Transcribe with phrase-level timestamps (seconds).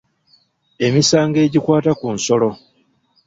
[0.85, 2.49] Emisango egikwata ku nsolo.